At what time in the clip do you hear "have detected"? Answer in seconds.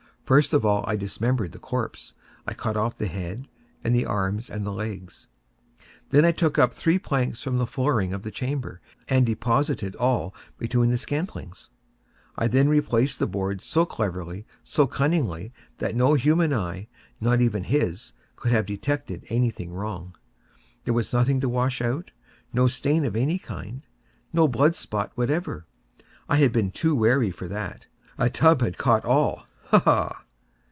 18.53-19.25